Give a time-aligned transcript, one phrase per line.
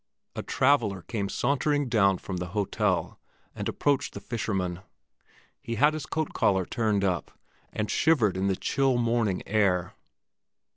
[0.35, 3.19] A traveller came sauntering down from the hotel,
[3.53, 4.79] and approached the fishermen.
[5.61, 7.29] He had his coat collar turned up,
[7.71, 9.93] and shivered in the chill morning air.